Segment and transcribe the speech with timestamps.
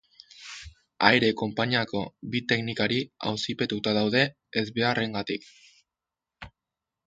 [1.09, 2.01] Aire konpainiako
[2.35, 2.99] bi teknikari
[3.33, 4.25] auzipetuta daude
[4.63, 5.49] ezbeharragatik.